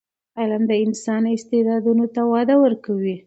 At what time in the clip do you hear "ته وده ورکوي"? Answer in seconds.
2.15-3.17